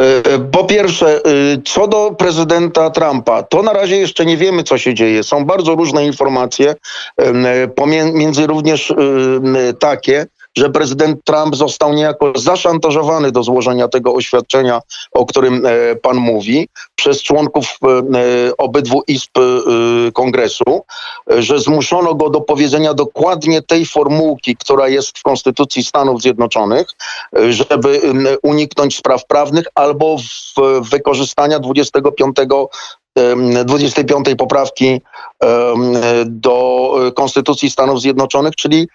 E, 0.00 0.38
po 0.38 0.64
pierwsze, 0.64 1.16
e, 1.16 1.20
co 1.64 1.88
do 1.88 2.10
prezydenta 2.18 2.90
Trumpa, 2.90 3.42
to 3.42 3.62
na 3.62 3.72
razie 3.72 3.96
jeszcze 3.96 4.26
nie 4.26 4.36
wiemy, 4.36 4.62
co 4.62 4.78
się 4.78 4.94
dzieje. 4.94 5.22
Są 5.22 5.44
bardzo 5.44 5.74
różne 5.74 6.06
informacje, 6.06 6.74
między 8.14 8.46
również 8.46 8.94
takie, 9.78 10.26
że 10.56 10.70
prezydent 10.70 11.24
Trump 11.24 11.56
został 11.56 11.92
niejako 11.92 12.32
zaszantażowany 12.36 13.32
do 13.32 13.42
złożenia 13.42 13.88
tego 13.88 14.14
oświadczenia, 14.14 14.80
o 15.12 15.26
którym 15.26 15.66
e, 15.66 15.96
pan 15.96 16.16
mówi, 16.16 16.68
przez 16.94 17.22
członków 17.22 17.78
e, 17.82 17.88
e, 17.88 18.56
obydwu 18.58 19.02
izb 19.08 19.30
kongresu, 20.14 20.84
że 21.26 21.58
zmuszono 21.58 22.14
go 22.14 22.30
do 22.30 22.40
powiedzenia 22.40 22.94
dokładnie 22.94 23.62
tej 23.62 23.86
formułki, 23.86 24.56
która 24.56 24.88
jest 24.88 25.18
w 25.18 25.22
Konstytucji 25.22 25.84
Stanów 25.84 26.22
Zjednoczonych, 26.22 26.86
żeby 27.50 28.00
uniknąć 28.42 28.96
spraw 28.96 29.26
prawnych 29.26 29.66
albo 29.74 30.16
wykorzystania 30.90 31.58
25 31.58 32.36
25 33.64 34.26
poprawki 34.38 35.00
do 36.26 36.90
Konstytucji 37.14 37.70
Stanów 37.70 38.00
Zjednoczonych, 38.00 38.56
czyli 38.56 38.88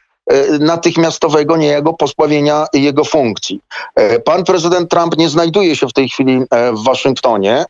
natychmiastowego 0.60 1.58
niejako 1.58 1.94
pozbawienia 1.94 2.66
jego 2.74 3.04
funkcji. 3.04 3.62
E, 3.96 4.20
pan 4.20 4.44
prezydent 4.44 4.90
Trump 4.90 5.18
nie 5.18 5.30
znajduje 5.30 5.76
się 5.76 5.88
w 5.88 5.94
tej 5.94 6.10
chwili 6.10 6.42
e, 6.52 6.72
w 6.74 6.84
Waszyngtonie. 6.84 7.66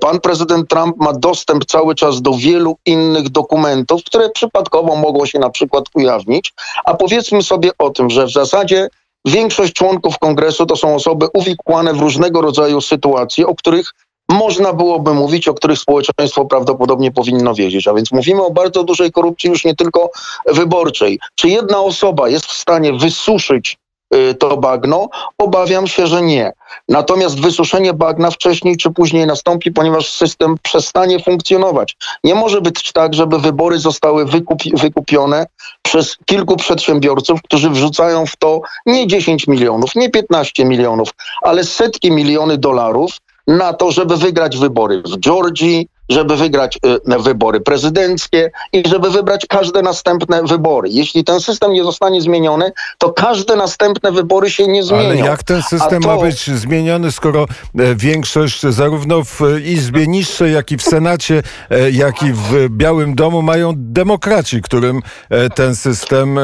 Pan 0.00 0.20
prezydent 0.20 0.68
Trump 0.68 0.96
ma 0.96 1.12
dostęp 1.12 1.64
cały 1.64 1.94
czas 1.94 2.22
do 2.22 2.32
wielu 2.32 2.76
innych 2.86 3.28
dokumentów, 3.28 4.04
które 4.04 4.30
przypadkowo 4.30 4.96
mogą 4.96 5.26
się 5.26 5.38
na 5.38 5.50
przykład 5.50 5.84
ujawnić, 5.94 6.54
a 6.84 6.94
powiedzmy 6.94 7.42
sobie 7.42 7.70
o 7.78 7.90
tym, 7.90 8.10
że 8.10 8.26
w 8.26 8.30
zasadzie 8.30 8.88
większość 9.24 9.72
członków 9.72 10.18
kongresu 10.18 10.66
to 10.66 10.76
są 10.76 10.94
osoby 10.94 11.26
uwikłane 11.34 11.94
w 11.94 12.00
różnego 12.00 12.40
rodzaju 12.40 12.80
sytuacje, 12.80 13.46
o 13.46 13.54
których 13.54 13.92
można 14.28 14.72
byłoby 14.72 15.14
mówić, 15.14 15.48
o 15.48 15.54
których 15.54 15.78
społeczeństwo 15.78 16.44
prawdopodobnie 16.44 17.10
powinno 17.10 17.54
wiedzieć. 17.54 17.88
A 17.88 17.94
więc 17.94 18.12
mówimy 18.12 18.42
o 18.42 18.50
bardzo 18.50 18.84
dużej 18.84 19.12
korupcji 19.12 19.50
już 19.50 19.64
nie 19.64 19.74
tylko 19.74 20.10
wyborczej. 20.46 21.18
Czy 21.34 21.48
jedna 21.48 21.80
osoba 21.80 22.28
jest 22.28 22.46
w 22.46 22.52
stanie 22.52 22.92
wysuszyć 22.92 23.76
y, 24.14 24.34
to 24.34 24.56
bagno? 24.56 25.08
Obawiam 25.38 25.86
się, 25.86 26.06
że 26.06 26.22
nie. 26.22 26.52
Natomiast 26.88 27.40
wysuszenie 27.40 27.94
bagna 27.94 28.30
wcześniej 28.30 28.76
czy 28.76 28.90
później 28.90 29.26
nastąpi, 29.26 29.72
ponieważ 29.72 30.10
system 30.10 30.56
przestanie 30.62 31.20
funkcjonować. 31.20 31.96
Nie 32.24 32.34
może 32.34 32.60
być 32.60 32.92
tak, 32.92 33.14
żeby 33.14 33.38
wybory 33.38 33.78
zostały 33.78 34.24
wykupi 34.24 34.72
wykupione 34.74 35.46
przez 35.82 36.16
kilku 36.26 36.56
przedsiębiorców, 36.56 37.42
którzy 37.42 37.70
wrzucają 37.70 38.26
w 38.26 38.36
to 38.36 38.60
nie 38.86 39.06
10 39.06 39.46
milionów, 39.46 39.94
nie 39.94 40.10
15 40.10 40.64
milionów, 40.64 41.08
ale 41.42 41.64
setki 41.64 42.10
miliony 42.10 42.58
dolarów 42.58 43.10
na 43.48 43.72
to, 43.72 43.90
żeby 43.90 44.16
wygrać 44.16 44.56
wybory 44.56 45.02
w 45.02 45.18
Georgii, 45.20 45.88
żeby 46.08 46.36
wygrać 46.36 46.78
y, 47.16 47.22
wybory 47.22 47.60
prezydenckie 47.60 48.50
i 48.72 48.82
żeby 48.88 49.10
wybrać 49.10 49.46
każde 49.46 49.82
następne 49.82 50.42
wybory. 50.42 50.88
Jeśli 50.88 51.24
ten 51.24 51.40
system 51.40 51.72
nie 51.72 51.84
zostanie 51.84 52.20
zmieniony, 52.20 52.72
to 52.98 53.12
każde 53.12 53.56
następne 53.56 54.12
wybory 54.12 54.50
się 54.50 54.66
nie 54.66 54.82
zmienią. 54.82 55.04
Ale 55.04 55.16
jak 55.16 55.42
ten 55.42 55.62
system 55.62 56.02
to... 56.02 56.08
ma 56.08 56.22
być 56.22 56.50
zmieniony, 56.50 57.12
skoro 57.12 57.46
e, 57.78 57.94
większość 57.94 58.62
zarówno 58.62 59.24
w 59.24 59.40
Izbie 59.64 60.06
Niższej, 60.06 60.52
jak 60.52 60.72
i 60.72 60.76
w 60.76 60.82
Senacie, 60.82 61.42
e, 61.70 61.90
jak 61.90 62.22
i 62.22 62.32
w 62.32 62.68
Białym 62.70 63.14
Domu 63.14 63.42
mają 63.42 63.72
demokraci, 63.76 64.62
którym 64.62 65.02
e, 65.30 65.50
ten 65.50 65.76
system, 65.76 66.38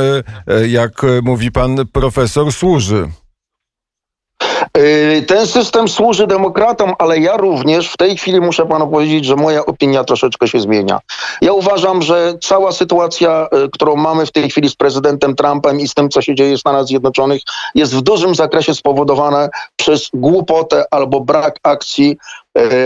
jak 0.68 1.02
mówi 1.23 1.52
pan 1.52 1.87
profesor, 1.92 2.52
służy? 2.52 3.08
Y, 4.78 5.25
ten 5.28 5.47
system 5.47 5.88
służy 5.88 6.26
demokratom, 6.26 6.93
ale 6.99 7.19
ja 7.19 7.37
również 7.37 7.88
w 7.88 7.97
tej 7.97 8.16
chwili 8.16 8.40
muszę 8.40 8.66
panu 8.66 8.88
powiedzieć, 8.88 9.25
że 9.25 9.37
moja 9.37 9.66
opinia 9.66 10.04
troszeczkę 10.04 10.49
się 10.49 10.61
zmienia. 10.61 11.00
Ja 11.40 11.52
uważam, 11.52 12.02
że 12.02 12.35
cała 12.43 12.73
sytuacja, 12.73 13.49
y, 13.64 13.69
którą 13.71 13.97
mamy 13.97 14.26
w 14.26 14.33
tej 14.33 14.50
chwili 14.50 14.69
z 14.69 14.76
prezydentem 14.76 15.37
Trumpem 15.37 15.81
i 15.81 15.88
z 15.88 15.95
tym, 15.95 16.09
co 16.09 16.23
się 16.23 16.35
dzieje 16.35 16.57
w 16.57 16.61
Stanach 16.61 16.85
Zjednoczonych, 16.85 17.43
jest 17.75 17.95
w 17.95 18.00
dużym 18.00 18.35
zakresie 18.35 18.75
spowodowana 18.75 19.49
przez 19.76 20.11
głupotę 20.14 20.85
albo 20.90 21.21
brak 21.21 21.59
akcji 21.62 22.16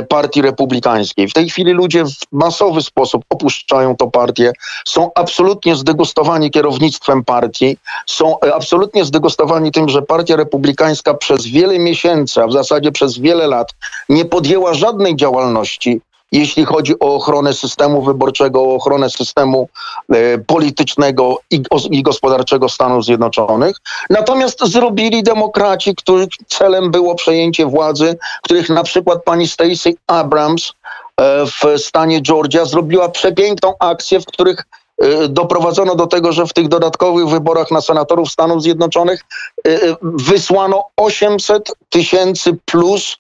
partii 0.08 0.42
Republikańskiej. 0.42 1.28
W 1.28 1.32
tej 1.32 1.48
chwili 1.48 1.72
ludzie 1.72 2.04
w 2.04 2.12
masowy 2.32 2.82
sposób 2.82 3.25
opuszczają 3.30 3.96
tę 3.96 4.10
partię, 4.10 4.52
są 4.87 5.10
absolutnie 5.14 5.76
zdegustowani 5.76 6.50
kierownictwem 6.50 7.25
partii, 7.25 7.76
są 8.06 8.40
e, 8.40 8.54
absolutnie 8.54 9.04
zdegustowani 9.04 9.72
tym, 9.72 9.88
że 9.88 10.02
Partia 10.02 10.37
Republikańska 10.37 11.14
przez 11.14 11.46
wiele 11.46 11.78
miesięcy, 11.78 12.42
a 12.42 12.46
w 12.46 12.52
zasadzie 12.52 12.92
przez 12.92 13.18
wiele 13.18 13.46
lat 13.46 13.75
nie 14.08 14.25
podjęła 14.25 14.75
żadnej 14.75 15.16
działalności 15.16 16.00
jeśli 16.32 16.64
chodzi 16.64 16.99
o 17.00 17.14
ochronę 17.14 17.54
systemu 17.54 18.02
wyborczego, 18.02 18.62
o 18.62 18.75
ochronę 18.75 19.11
systemu 19.11 19.68
e, 20.12 20.38
politycznego 20.38 21.38
i, 21.50 21.62
i, 21.90 22.02
gospodarczego 22.02 22.68
Stanów 22.68 23.04
Zjednoczonych. 23.04 23.76
Natomiast 24.11 24.64
zrobili 24.64 25.23
demokraci, 25.23 25.94
których 25.94 26.28
celem 26.49 26.90
było 26.90 27.14
przejęcie 27.14 27.66
władzy, 27.66 28.18
których 28.42 28.68
na 28.70 28.82
przykład 28.82 29.25
pani 29.25 29.49
Stacey 29.49 29.97
Abrams 30.06 30.73
e, 31.20 31.47
w 31.47 31.78
stanie 31.78 32.23
Georgia 32.23 32.64
zrobiła 32.64 33.08
przepiękną 33.08 33.75
akcję, 33.78 34.20
w 34.20 34.26
których 34.26 34.64
e, 35.02 35.28
doprowadzono 35.28 35.94
do 35.94 36.06
tego, 36.06 36.32
że 36.32 36.47
w 36.47 36.52
tych 36.52 36.68
dodatkowych 36.68 37.28
wyborach 37.28 37.70
na 37.70 37.80
senatorów 37.80 38.32
Stanów 38.32 38.62
Zjednoczonych 38.62 39.20
wysłano 40.02 40.85
800 40.97 41.73
tysięcy 41.90 42.56
plus 42.64 43.16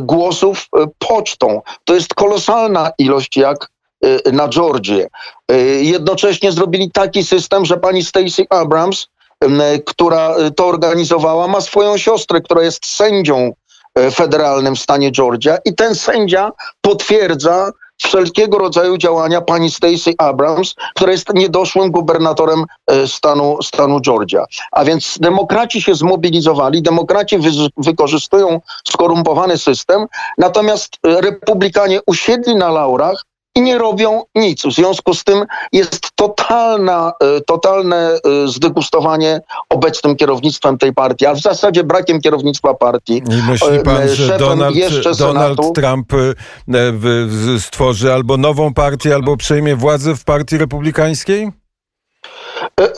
głosów 0.00 0.66
e, 0.76 0.86
pocztą. 0.98 1.62
To 1.84 1.94
jest 1.94 2.14
kolosalna 2.14 2.90
ilość 2.98 3.36
jak 3.36 3.68
na 4.32 4.48
Georgię. 4.48 5.08
Jednocześnie 5.80 6.52
zrobili 6.52 6.90
taki 6.90 7.24
system, 7.24 7.64
że 7.64 7.76
pani 7.76 8.04
Stacey 8.04 8.46
Abrams, 8.50 9.06
która 9.86 10.34
to 10.56 10.66
organizowała, 10.66 11.48
ma 11.48 11.60
swoją 11.60 11.98
siostrę, 11.98 12.40
która 12.40 12.62
jest 12.62 12.86
sędzią 12.86 13.52
federalnym 14.12 14.76
w 14.76 14.80
stanie 14.80 15.12
Georgia 15.12 15.58
i 15.64 15.74
ten 15.74 15.94
sędzia 15.94 16.50
potwierdza 16.80 17.70
wszelkiego 18.02 18.58
rodzaju 18.58 18.96
działania 18.96 19.40
pani 19.40 19.70
Stacey 19.70 20.14
Abrams, 20.18 20.74
która 20.94 21.12
jest 21.12 21.34
niedoszłym 21.34 21.90
gubernatorem 21.90 22.64
e, 22.86 23.06
stanu, 23.06 23.58
stanu 23.62 24.00
Georgia. 24.00 24.44
A 24.72 24.84
więc 24.84 25.18
demokraci 25.20 25.82
się 25.82 25.94
zmobilizowali, 25.94 26.82
demokraci 26.82 27.38
wy, 27.38 27.50
wykorzystują 27.76 28.60
skorumpowany 28.88 29.58
system, 29.58 30.06
natomiast 30.38 30.98
e, 31.06 31.20
republikanie 31.20 32.00
usiedli 32.06 32.56
na 32.56 32.70
laurach 32.70 33.24
i 33.54 33.62
nie 33.62 33.78
robią 33.78 34.22
nic. 34.34 34.62
W 34.66 34.72
związku 34.72 35.14
z 35.14 35.24
tym 35.24 35.44
jest 35.72 36.10
totalna, 36.14 37.12
e, 37.20 37.40
totalne 37.40 37.96
e, 37.96 38.18
zdegustowanie 38.48 39.40
obecnym 39.68 40.16
kierownictwem 40.16 40.78
tej 40.78 40.92
partii, 40.92 41.26
a 41.26 41.34
w 41.34 41.40
zasadzie 41.40 41.84
brakiem 41.84 42.20
kierownictwa 42.20 42.74
partii. 42.74 43.22
I 43.30 43.50
myśli 43.50 43.80
pan, 43.84 44.02
e, 44.02 44.08
że 44.08 44.38
Donald, 44.38 44.76
Donald 45.18 45.60
Trump 45.74 46.12
stworzy 47.58 48.12
albo 48.12 48.36
nową 48.36 48.74
partię, 48.74 49.14
albo 49.14 49.36
przejmie 49.36 49.76
władzę 49.76 50.16
w 50.16 50.24
partii 50.24 50.58
republikańskiej? 50.58 51.50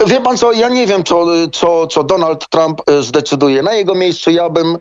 Wie 0.07 0.21
pan 0.21 0.37
co, 0.37 0.53
ja 0.53 0.69
nie 0.69 0.87
wiem, 0.87 1.05
co, 1.05 1.27
co, 1.53 1.87
co 1.87 2.05
Donald 2.05 2.49
Trump 2.49 2.83
zdecyduje. 3.01 3.63
Na 3.63 3.75
jego 3.75 3.95
miejscu 3.95 4.31
ja 4.31 4.51
bym 4.51 4.79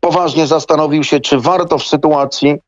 poważnie 0.00 0.46
zastanowił 0.46 1.04
się, 1.04 1.20
czy 1.20 1.40
warto 1.40 1.78
w 1.78 1.86
sytuacji, 1.86 2.58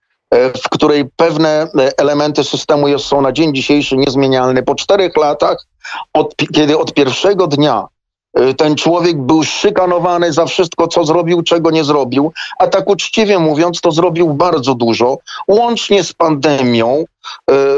w 0.64 0.68
której 0.70 1.04
pewne 1.16 1.48
e, 1.48 1.98
elementy 1.98 2.44
systemu 2.44 2.98
są 2.98 3.20
na 3.20 3.32
dzień 3.32 3.54
dzisiejszy 3.54 3.96
niezmienialne. 3.96 4.62
Po 4.62 4.74
czterech 4.74 5.16
latach, 5.16 5.66
od, 6.12 6.34
kiedy 6.54 6.78
od 6.78 6.94
pierwszego 6.94 7.46
dnia 7.46 7.86
e, 8.34 8.54
ten 8.54 8.76
człowiek 8.76 9.16
był 9.22 9.44
szykanowany 9.44 10.32
za 10.32 10.46
wszystko, 10.46 10.88
co 10.88 11.04
zrobił, 11.04 11.42
czego 11.42 11.70
nie 11.70 11.84
zrobił, 11.84 12.32
a 12.58 12.66
tak 12.66 12.90
uczciwie 12.90 13.38
mówiąc, 13.38 13.80
to 13.80 13.92
zrobił 13.92 14.34
bardzo 14.34 14.74
dużo, 14.74 15.18
łącznie 15.48 16.04
z 16.04 16.12
pandemią, 16.12 17.04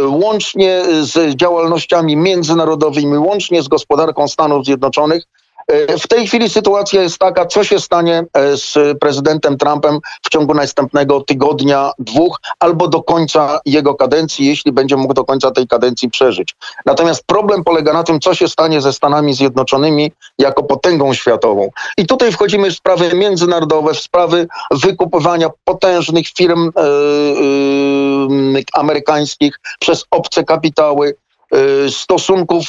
łącznie 0.06 0.82
z 1.00 1.36
działalnościami 1.36 2.16
międzynarodowymi, 2.16 3.18
łącznie 3.18 3.62
z 3.62 3.68
gospodarką 3.68 4.28
Stanów 4.28 4.64
Zjednoczonych. 4.64 5.24
E, 5.68 5.98
w 5.98 6.08
tej 6.08 6.26
chwili 6.26 6.50
sytuacja 6.50 7.02
jest 7.02 7.18
taka, 7.18 7.46
co 7.46 7.64
się 7.64 7.80
stanie 7.80 8.24
e, 8.34 8.56
z 8.56 8.98
prezydentem 8.98 9.58
Trumpem 9.58 9.98
w 10.22 10.28
ciągu 10.30 10.54
następnego 10.54 11.20
tygodnia, 11.20 11.90
dwóch, 11.98 12.40
albo 12.58 12.88
do 12.88 13.02
końca 13.02 13.60
jego 13.66 13.94
kadencji, 13.94 14.46
jeśli 14.46 14.72
będzie 14.72 14.96
mógł 14.96 15.14
do 15.14 15.24
końca 15.24 15.50
tej 15.50 15.66
kadencji 15.66 16.10
przeżyć. 16.10 16.56
Natomiast 16.86 17.24
problem 17.26 17.64
polega 17.64 17.92
na 17.92 18.02
tym, 18.02 18.20
co 18.20 18.34
się 18.34 18.48
stanie 18.48 18.80
ze 18.80 18.92
Stanami 18.92 19.34
Zjednoczonymi 19.34 20.12
jako 20.38 20.62
potęgą 20.62 21.14
światową. 21.14 21.70
I 21.98 22.06
tutaj 22.06 22.32
wchodzimy 22.32 22.70
w 22.70 22.74
sprawy 22.74 23.14
międzynarodowe, 23.14 23.94
w 23.94 23.98
sprawy 23.98 24.46
wykupywania 24.70 25.48
potężnych 25.64 26.28
firm 26.28 26.70
yy, 26.76 26.82
yy, 28.54 28.64
amerykańskich 28.74 29.60
przez 29.80 30.04
obce 30.10 30.44
kapitały, 30.44 31.14
stosunków 31.90 32.64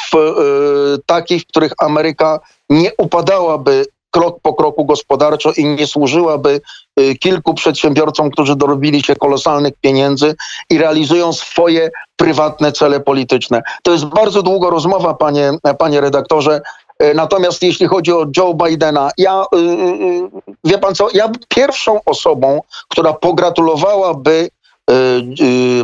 takich, 1.05 1.43
w 1.43 1.47
których 1.47 1.71
Ameryka 1.77 2.39
nie 2.69 2.91
upadałaby 2.97 3.85
krok 4.11 4.39
po 4.41 4.53
kroku 4.53 4.85
gospodarczo 4.85 5.51
i 5.51 5.65
nie 5.65 5.87
służyłaby 5.87 6.61
kilku 7.19 7.53
przedsiębiorcom, 7.53 8.31
którzy 8.31 8.55
dorobili 8.55 9.03
się 9.03 9.15
kolosalnych 9.15 9.73
pieniędzy 9.81 10.35
i 10.69 10.77
realizują 10.77 11.33
swoje 11.33 11.89
prywatne 12.15 12.71
cele 12.71 12.99
polityczne. 12.99 13.61
To 13.83 13.91
jest 13.91 14.05
bardzo 14.05 14.43
długa 14.43 14.69
rozmowa, 14.69 15.13
panie, 15.13 15.51
panie 15.79 16.01
redaktorze. 16.01 16.61
Natomiast 17.15 17.63
jeśli 17.63 17.87
chodzi 17.87 18.11
o 18.13 18.25
Joe 18.37 18.53
Bidena, 18.53 19.11
ja, 19.17 19.45
wie 20.63 20.77
pan 20.77 20.95
co, 20.95 21.07
ja 21.13 21.31
pierwszą 21.47 21.99
osobą, 22.05 22.61
która 22.89 23.13
pogratulowałaby 23.13 24.49
Y, 24.56 24.56
y, 24.56 24.56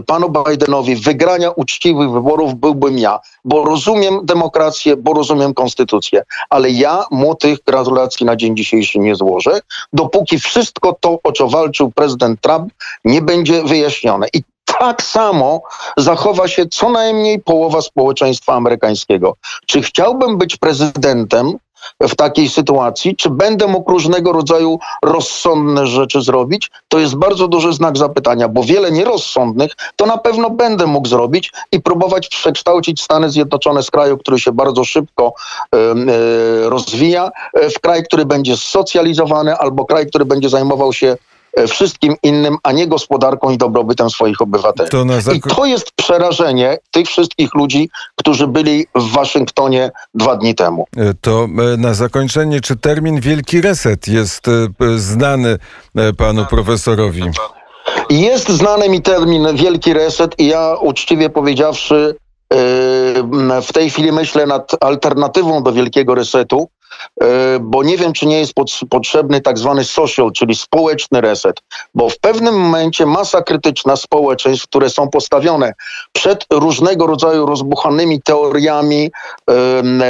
panu 0.06 0.30
Bidenowi 0.30 0.96
wygrania 0.96 1.52
uczciwych 1.52 2.12
wyborów 2.12 2.56
byłbym 2.56 2.98
ja, 3.00 3.20
bo 3.46 3.66
rozumiem 3.66 4.20
demokrację, 4.24 4.98
bo 4.98 5.14
rozumiem 5.14 5.54
konstytucję, 5.54 6.24
ale 6.50 6.70
ja 6.70 7.06
mu 7.12 7.36
tych 7.36 7.60
gratulacji 7.68 8.26
na 8.26 8.36
dzień 8.36 8.58
dzisiejszy 8.58 9.00
nie 9.00 9.16
złożę, 9.16 9.60
dopóki 9.94 10.40
wszystko 10.40 10.98
to, 11.00 11.20
o 11.24 11.32
co 11.32 11.48
walczył 11.48 11.92
prezydent 11.92 12.42
Trump, 12.42 12.74
nie 13.06 13.22
będzie 13.22 13.64
wyjaśnione. 13.64 14.28
I 14.34 14.44
tak 14.80 15.04
samo 15.04 15.62
zachowa 15.98 16.48
się 16.48 16.66
co 16.66 16.90
najmniej 16.90 17.40
połowa 17.40 17.82
społeczeństwa 17.82 18.54
amerykańskiego. 18.54 19.36
Czy 19.66 19.82
chciałbym 19.82 20.38
być 20.38 20.58
prezydentem, 20.58 21.58
w 22.02 22.16
takiej 22.16 22.50
sytuacji, 22.50 23.16
czy 23.16 23.30
będę 23.30 23.68
mógł 23.68 23.92
różnego 23.92 24.32
rodzaju 24.32 24.80
rozsądne 25.04 25.88
rzeczy 25.88 26.22
zrobić, 26.22 26.72
to 26.88 27.00
jest 27.00 27.16
bardzo 27.16 27.48
duży 27.48 27.74
znak 27.74 27.98
zapytania, 27.98 28.48
bo 28.48 28.64
wiele 28.64 28.92
nierozsądnych 28.92 29.72
to 29.96 30.06
na 30.06 30.18
pewno 30.18 30.50
będę 30.50 30.88
mógł 30.88 31.08
zrobić 31.08 31.52
i 31.72 31.82
próbować 31.82 32.28
przekształcić 32.28 33.02
Stany 33.02 33.30
Zjednoczone 33.30 33.84
z 33.84 33.92
kraju, 33.92 34.18
który 34.18 34.40
się 34.40 34.52
bardzo 34.52 34.84
szybko 34.84 35.34
y, 35.76 36.70
rozwija, 36.70 37.32
e, 37.54 37.70
w 37.70 37.80
kraj, 37.80 38.04
który 38.04 38.26
będzie 38.26 38.58
socjalizowany 38.58 39.56
albo 39.56 39.86
kraj, 39.86 40.08
który 40.08 40.26
będzie 40.26 40.50
zajmował 40.50 40.94
się 40.94 41.04
E, 41.08 41.18
wszystkim 41.68 42.16
innym, 42.24 42.58
a 42.64 42.72
nie 42.72 42.88
gospodarką 42.88 43.50
i 43.50 43.58
dobrobytem 43.58 44.10
swoich 44.10 44.42
obywateli. 44.42 44.90
To 44.90 45.06
I 45.34 45.42
to 45.56 45.66
jest 45.66 45.92
przerażenie 45.96 46.78
tych 46.92 47.08
wszystkich 47.08 47.56
ludzi, 47.56 47.90
którzy 48.16 48.48
byli 48.48 48.88
w 48.96 49.12
Waszyngtonie 49.12 49.92
dwa 50.14 50.36
dni 50.36 50.56
temu. 50.56 50.88
E, 50.98 51.14
to 51.22 51.44
e, 51.44 51.78
na 51.78 51.94
zakończenie, 51.94 52.62
czy 52.62 52.76
termin 52.76 53.20
Wielki 53.20 53.62
Reset 53.62 54.08
jest 54.08 54.46
znany 54.96 55.58
panu 56.18 56.46
profesorowi? 56.46 57.24
Jest 58.10 58.50
znany 58.50 58.90
mi 58.90 59.02
termin 59.02 59.56
Wielki 59.56 59.94
Reset 59.94 60.40
i 60.40 60.48
ja 60.48 60.76
uczciwie 60.82 61.30
powiedziawszy 61.30 62.16
w 63.62 63.74
tej 63.74 63.90
chwili 63.90 64.12
myślę 64.12 64.46
nad 64.46 64.72
alternatywą 64.84 65.64
do 65.64 65.74
Wielkiego 65.74 66.16
Resetu, 66.16 66.70
E, 66.83 66.83
bo 67.62 67.84
nie 67.84 67.98
wiem, 67.98 68.14
czy 68.14 68.26
nie 68.26 68.40
jest 68.40 68.54
potrzebny 68.90 69.42
tak 69.42 69.60
zwany 69.60 69.84
social, 69.84 70.32
czyli 70.32 70.56
społeczny 70.56 71.22
reset, 71.22 71.62
bo 71.96 72.10
w 72.10 72.20
pewnym 72.20 72.56
momencie 72.56 73.06
masa 73.06 73.42
krytyczna 73.42 73.96
społeczeństw, 73.96 74.68
które 74.68 74.90
są 74.90 75.10
postawione 75.10 75.74
przed 76.12 76.46
różnego 76.52 77.08
rodzaju 77.08 77.46
rozbuchanymi 77.46 78.22
teoriami 78.22 79.12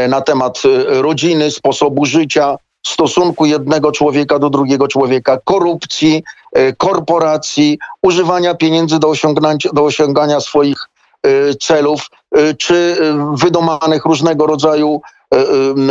na 0.08 0.22
temat 0.22 0.62
e, 0.66 1.02
rodziny, 1.02 1.52
sposobu 1.52 2.06
życia, 2.06 2.56
stosunku 2.88 3.46
jednego 3.46 3.92
człowieka 3.92 4.40
do 4.40 4.50
drugiego 4.50 4.88
człowieka, 4.88 5.38
korupcji, 5.44 6.24
e, 6.54 6.74
korporacji, 6.74 7.80
używania 8.02 8.56
pieniędzy 8.56 9.00
do 9.00 9.14
do 9.74 9.84
osiągania 9.84 10.40
swoich 10.40 10.90
celów, 11.60 12.10
czy 12.58 12.98
wydomanych 13.34 14.06
różnego 14.06 14.48
rodzaju 14.48 15.02
E, 15.23 15.23
e, 15.23 15.23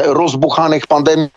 rozbuchanych 0.04 0.86
pandemii. 0.86 1.28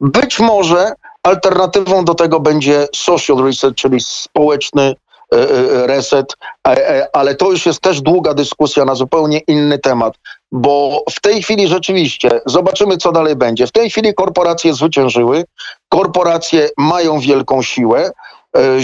Być 0.00 0.40
może 0.40 0.92
alternatywą 1.22 2.04
do 2.04 2.14
tego 2.14 2.40
będzie 2.40 2.88
social 2.94 3.36
reset, 3.36 3.74
czyli 3.74 4.00
społeczny 4.00 4.82
e, 4.82 4.96
reset, 5.86 6.26
ale 7.12 7.34
to 7.34 7.50
już 7.50 7.66
jest 7.66 7.80
też 7.80 8.00
długa 8.00 8.34
dyskusja 8.34 8.84
na 8.84 8.94
zupełnie 8.94 9.38
inny 9.38 9.78
temat, 9.78 10.14
bo 10.52 11.02
w 11.10 11.20
tej 11.20 11.42
chwili 11.42 11.68
rzeczywiście 11.68 12.40
zobaczymy, 12.46 12.96
co 12.96 13.12
dalej 13.12 13.36
będzie. 13.36 13.66
W 13.66 13.72
tej 13.72 13.90
chwili 13.90 14.14
korporacje 14.14 14.74
zwyciężyły, 14.74 15.44
korporacje 15.88 16.68
mają 16.76 17.20
wielką 17.20 17.62
siłę, 17.62 18.10
E, 18.10 18.33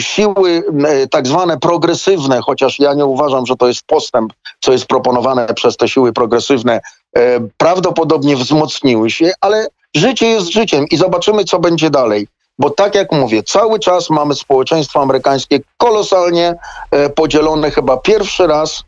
siły 0.00 0.62
tak 1.10 1.26
zwane 1.26 1.58
progresywne, 1.58 2.40
chociaż 2.40 2.78
ja 2.78 2.94
nie 2.94 3.06
uważam, 3.06 3.46
że 3.46 3.56
to 3.56 3.68
jest 3.68 3.82
postęp, 3.82 4.32
co 4.60 4.72
jest 4.72 4.86
proponowane 4.86 5.46
przez 5.54 5.76
te 5.76 5.88
siły 5.88 6.12
progresywne, 6.12 6.80
e, 7.16 7.40
prawdopodobnie 7.56 8.36
wzmocniły 8.36 9.10
się, 9.10 9.32
ale 9.40 9.66
życie 9.96 10.26
jest 10.26 10.52
życiem 10.52 10.84
i 10.90 10.96
zobaczymy, 10.96 11.44
co 11.44 11.58
będzie 11.58 11.90
dalej. 11.90 12.28
Bo 12.58 12.70
tak 12.70 12.94
jak 12.94 13.12
mówię, 13.12 13.42
cały 13.42 13.78
czas 13.78 14.10
mamy 14.10 14.34
społeczeństwo 14.34 15.02
amerykańskie 15.02 15.60
kolosalnie 15.76 16.54
e, 16.90 17.10
podzielone 17.10 17.70
chyba 17.70 17.96
pierwszy 17.96 18.46
raz 18.46 18.84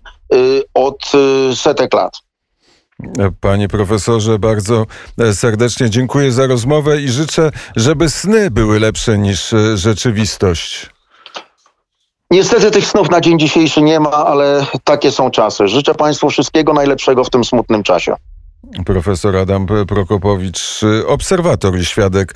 od 0.75 1.13
setek 1.55 1.95
lat. 1.95 2.13
Panie 3.41 3.69
profesorze, 3.69 4.39
bardzo 4.39 4.87
e, 5.19 5.35
serdecznie 5.35 5.91
dziękuję 5.91 6.33
za 6.33 6.47
rozmowę 6.47 7.01
i 7.01 7.09
życzę, 7.09 7.51
żeby 7.77 8.11
sny 8.11 8.51
były 8.51 8.81
lepsze 8.81 9.19
niż 9.19 9.53
e, 9.53 9.77
rzeczywistość. 9.77 10.91
Niestety 12.31 12.71
tych 12.71 12.87
snów 12.87 13.11
na 13.11 13.21
dzień 13.21 13.39
dzisiejszy 13.39 13.83
nie 13.83 14.01
ma, 14.01 14.11
ale 14.11 14.67
takie 14.85 15.11
są 15.11 15.31
czasy. 15.31 15.69
Życzę 15.69 15.95
Państwu 15.95 16.31
wszystkiego 16.31 16.73
najlepszego 16.73 17.25
w 17.25 17.31
tym 17.31 17.45
smutnym 17.45 17.83
czasie. 17.83 18.15
Profesor 18.87 19.37
Adam 19.37 19.67
Prokopowicz, 19.67 20.81
obserwator 21.07 21.79
i 21.79 21.85
świadek 21.85 22.35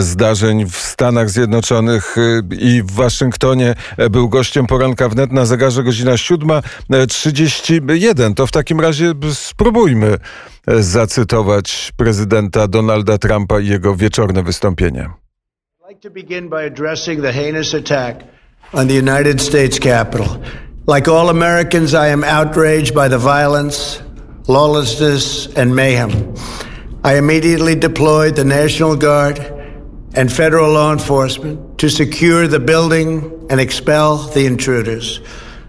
zdarzeń 0.00 0.66
w 0.66 0.76
Stanach 0.76 1.30
Zjednoczonych 1.30 2.16
i 2.58 2.82
w 2.82 2.90
Waszyngtonie, 2.90 3.74
był 4.10 4.28
gościem 4.28 4.66
poranka 4.66 5.08
wnet 5.08 5.32
na 5.32 5.46
zegarze 5.46 5.82
godzina 5.82 6.12
7.31. 6.12 8.34
To 8.34 8.46
w 8.46 8.52
takim 8.52 8.80
razie 8.80 9.12
spróbujmy 9.32 10.18
zacytować 10.66 11.92
prezydenta 11.96 12.68
Donalda 12.68 13.18
Trumpa 13.18 13.60
i 13.60 13.66
jego 13.66 13.96
wieczorne 13.96 14.42
wystąpienie. 14.42 15.10
on 18.72 18.88
the 18.88 18.94
United 18.94 19.42
States 19.42 19.78
Capitol. 19.78 20.26
Like 20.86 21.08
all 21.08 21.30
Americans, 21.30 21.94
I 21.94 22.08
am 22.08 22.24
outraged 22.24 22.94
by 22.94 23.08
the 23.08 23.18
violence 23.18 24.03
lawlessness, 24.46 25.46
and 25.54 25.74
mayhem. 25.74 26.34
I 27.02 27.16
immediately 27.16 27.74
deployed 27.74 28.36
the 28.36 28.44
National 28.44 28.94
Guard 28.94 29.38
and 30.14 30.30
federal 30.30 30.72
law 30.72 30.92
enforcement 30.92 31.78
to 31.78 31.88
secure 31.88 32.46
the 32.46 32.60
building 32.60 33.46
and 33.48 33.58
expel 33.58 34.18
the 34.18 34.44
intruders. 34.44 35.20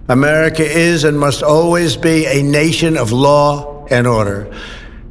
America 0.09 0.63
is 0.63 1.05
and 1.05 1.17
must 1.17 1.41
always 1.41 1.95
be 1.95 2.25
a 2.25 2.43
nation 2.43 2.97
of 2.97 3.11
law 3.13 3.85
and 3.89 4.05
order. 4.05 4.53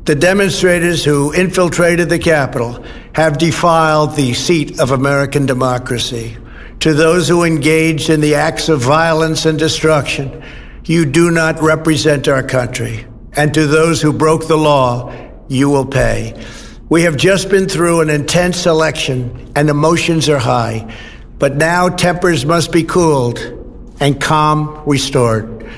The 0.04 0.14
demonstrators 0.14 1.02
who 1.02 1.32
infiltrated 1.32 2.10
the 2.10 2.18
Capitol 2.18 2.84
have 3.14 3.38
defiled 3.38 4.14
the 4.14 4.34
seat 4.34 4.78
of 4.78 4.90
American 4.90 5.46
democracy. 5.46 6.36
To 6.80 6.92
those 6.92 7.28
who 7.28 7.44
engaged 7.44 8.10
in 8.10 8.20
the 8.20 8.34
acts 8.34 8.68
of 8.68 8.82
violence 8.82 9.46
and 9.46 9.58
destruction, 9.58 10.44
you 10.84 11.06
do 11.06 11.30
not 11.30 11.62
represent 11.62 12.28
our 12.28 12.42
country 12.42 13.06
and 13.36 13.52
to 13.54 13.66
those 13.66 14.00
who 14.00 14.12
broke 14.12 14.46
the 14.46 14.56
law, 14.56 15.12
you 15.48 15.68
will 15.68 15.86
pay. 15.86 16.34
We 16.88 17.02
have 17.02 17.16
just 17.16 17.48
been 17.48 17.68
through 17.68 18.00
an 18.00 18.10
intense 18.10 18.66
election 18.66 19.52
and 19.56 19.68
emotions 19.68 20.28
are 20.28 20.38
high, 20.38 20.94
but 21.38 21.56
now 21.56 21.88
tempers 21.88 22.44
must 22.46 22.72
be 22.72 22.84
cooled 22.84 23.38
and 24.00 24.20
calm 24.20 24.82
restored. 24.86 25.68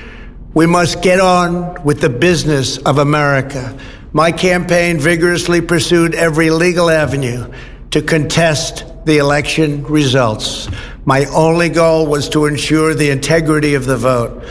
We 0.53 0.65
must 0.65 1.01
get 1.01 1.19
on 1.19 1.83
with 1.83 2.01
the 2.01 2.09
business 2.09 2.77
of 2.79 2.97
America. 2.97 3.77
My 4.11 4.31
campaign 4.31 4.99
vigorously 4.99 5.61
pursued 5.61 6.15
every 6.15 6.49
legal 6.49 6.89
avenue 6.89 7.51
to 7.91 8.01
contest 8.01 8.83
the 9.05 9.17
election 9.17 9.83
results. 9.83 10.67
My 11.05 11.25
only 11.25 11.69
goal 11.69 12.07
was 12.07 12.27
to 12.29 12.45
ensure 12.45 12.93
the 12.93 13.11
integrity 13.11 13.75
of 13.75 13.85
the 13.85 13.97
vote. 13.97 14.43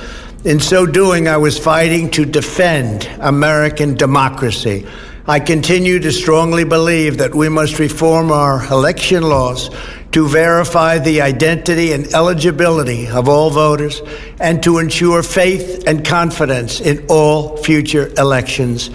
In 0.46 0.60
so 0.60 0.86
doing, 0.86 1.26
I 1.26 1.38
was 1.38 1.58
fighting 1.58 2.08
to 2.12 2.24
defend 2.24 3.10
American 3.18 3.96
democracy. 3.96 4.86
I 5.26 5.40
continue 5.40 5.98
to 5.98 6.12
strongly 6.12 6.62
believe 6.62 7.18
that 7.18 7.34
we 7.34 7.48
must 7.48 7.80
reform 7.80 8.30
our 8.30 8.64
election 8.66 9.24
laws 9.24 9.70
to 10.12 10.28
verify 10.28 10.98
the 11.00 11.20
identity 11.20 11.90
and 11.90 12.06
eligibility 12.14 13.08
of 13.08 13.28
all 13.28 13.50
voters 13.50 14.00
and 14.38 14.62
to 14.62 14.78
ensure 14.78 15.24
faith 15.24 15.82
and 15.88 16.04
confidence 16.06 16.80
in 16.80 17.04
all 17.08 17.56
future 17.56 18.12
elections. 18.16 18.90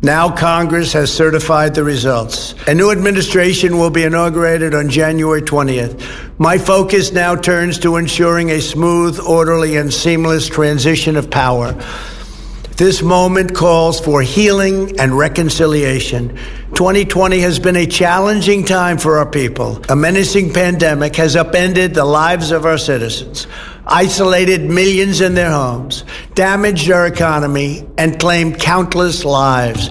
Now 0.00 0.30
Congress 0.30 0.92
has 0.92 1.12
certified 1.12 1.74
the 1.74 1.82
results. 1.82 2.54
A 2.68 2.74
new 2.74 2.92
administration 2.92 3.78
will 3.78 3.90
be 3.90 4.04
inaugurated 4.04 4.72
on 4.72 4.88
January 4.88 5.42
20th. 5.42 6.38
My 6.38 6.56
focus 6.56 7.10
now 7.10 7.34
turns 7.34 7.80
to 7.80 7.96
ensuring 7.96 8.50
a 8.50 8.60
smooth, 8.60 9.18
orderly, 9.18 9.76
and 9.76 9.92
seamless 9.92 10.46
transition 10.46 11.16
of 11.16 11.30
power. 11.30 11.74
This 12.78 13.02
moment 13.02 13.56
calls 13.56 13.98
for 13.98 14.22
healing 14.22 15.00
and 15.00 15.18
reconciliation. 15.18 16.28
2020 16.74 17.40
has 17.40 17.58
been 17.58 17.74
a 17.74 17.88
challenging 17.88 18.64
time 18.64 18.98
for 18.98 19.18
our 19.18 19.28
people. 19.28 19.82
A 19.88 19.96
menacing 19.96 20.52
pandemic 20.52 21.16
has 21.16 21.34
upended 21.34 21.92
the 21.92 22.04
lives 22.04 22.52
of 22.52 22.64
our 22.64 22.78
citizens, 22.78 23.48
isolated 23.84 24.62
millions 24.62 25.20
in 25.20 25.34
their 25.34 25.50
homes, 25.50 26.04
damaged 26.36 26.88
our 26.92 27.08
economy, 27.08 27.84
and 27.98 28.20
claimed 28.20 28.60
countless 28.60 29.24
lives. 29.24 29.90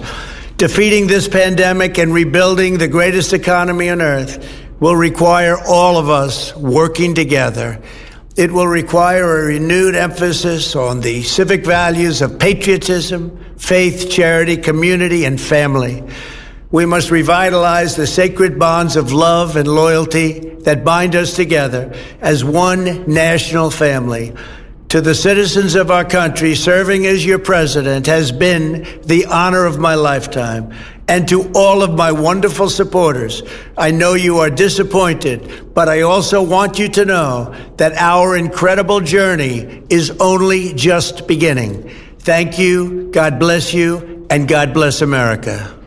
Defeating 0.56 1.08
this 1.08 1.28
pandemic 1.28 1.98
and 1.98 2.14
rebuilding 2.14 2.78
the 2.78 2.88
greatest 2.88 3.34
economy 3.34 3.90
on 3.90 4.00
earth 4.00 4.50
will 4.80 4.96
require 4.96 5.58
all 5.66 5.98
of 5.98 6.08
us 6.08 6.56
working 6.56 7.14
together. 7.14 7.82
It 8.38 8.52
will 8.52 8.68
require 8.68 9.40
a 9.40 9.46
renewed 9.46 9.96
emphasis 9.96 10.76
on 10.76 11.00
the 11.00 11.24
civic 11.24 11.64
values 11.66 12.22
of 12.22 12.38
patriotism, 12.38 13.36
faith, 13.56 14.08
charity, 14.12 14.56
community, 14.56 15.24
and 15.24 15.40
family. 15.40 16.04
We 16.70 16.86
must 16.86 17.10
revitalize 17.10 17.96
the 17.96 18.06
sacred 18.06 18.56
bonds 18.56 18.94
of 18.94 19.12
love 19.12 19.56
and 19.56 19.66
loyalty 19.66 20.38
that 20.60 20.84
bind 20.84 21.16
us 21.16 21.34
together 21.34 21.92
as 22.20 22.44
one 22.44 23.12
national 23.12 23.72
family. 23.72 24.32
To 24.90 25.00
the 25.00 25.16
citizens 25.16 25.74
of 25.74 25.90
our 25.90 26.04
country, 26.04 26.54
serving 26.54 27.06
as 27.06 27.26
your 27.26 27.40
president 27.40 28.06
has 28.06 28.30
been 28.30 29.00
the 29.04 29.26
honor 29.26 29.64
of 29.64 29.80
my 29.80 29.96
lifetime. 29.96 30.72
And 31.08 31.26
to 31.28 31.50
all 31.54 31.82
of 31.82 31.94
my 31.94 32.12
wonderful 32.12 32.68
supporters, 32.68 33.42
I 33.78 33.90
know 33.90 34.12
you 34.12 34.38
are 34.38 34.50
disappointed, 34.50 35.72
but 35.72 35.88
I 35.88 36.02
also 36.02 36.42
want 36.42 36.78
you 36.78 36.88
to 36.90 37.04
know 37.06 37.54
that 37.78 37.94
our 37.94 38.36
incredible 38.36 39.00
journey 39.00 39.82
is 39.88 40.10
only 40.20 40.74
just 40.74 41.26
beginning. 41.26 41.90
Thank 42.18 42.58
you, 42.58 43.10
God 43.10 43.38
bless 43.38 43.72
you, 43.72 44.26
and 44.28 44.46
God 44.46 44.74
bless 44.74 45.00
America. 45.00 45.77